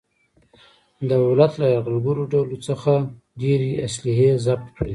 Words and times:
دولت 1.11 1.51
له 1.61 1.65
یرغلګرو 1.75 2.29
ډولو 2.31 2.57
څخه 2.67 2.91
ډېرې 3.41 3.71
اصلحې 3.87 4.29
ضبط 4.45 4.67
کړلې. 4.75 4.89